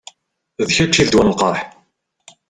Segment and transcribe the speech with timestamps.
[0.65, 1.59] D kečč i d ddwa n lqerḥ.